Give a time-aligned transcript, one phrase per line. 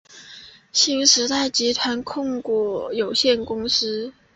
[0.71, 4.11] 新时代集团控股有限公司。